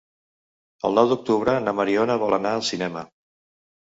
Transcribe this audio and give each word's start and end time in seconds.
El 0.87 0.95
nou 0.99 1.09
d'octubre 1.11 1.53
na 1.65 1.75
Mariona 1.81 2.17
vol 2.23 2.35
anar 2.39 2.55
al 2.61 2.65
cinema. 2.73 3.03